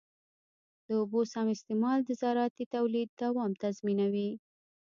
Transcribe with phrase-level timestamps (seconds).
[0.85, 4.31] د اوبو سم استعمال د زراعتي تولید دوام تضمینوي.